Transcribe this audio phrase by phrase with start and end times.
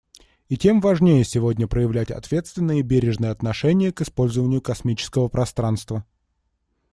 [0.49, 6.03] И тем важнее сегодня проявлять ответственное и бережное отношение к использованию космического пространства.